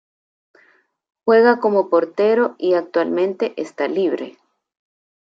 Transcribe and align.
Juega 1.25 1.59
como 1.59 1.91
portero 1.91 2.55
y 2.57 2.73
actualmente 2.73 3.53
esta 3.61 3.87
libre. 3.87 4.35